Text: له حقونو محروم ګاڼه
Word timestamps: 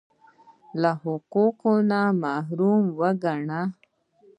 له 0.81 0.91
حقونو 1.01 2.01
محروم 2.21 2.83
ګاڼه 3.23 3.61